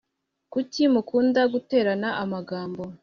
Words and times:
Kuki 0.53 0.81
mukunda 0.93 1.41
guterana 1.53 2.09
amagambo 2.23 2.83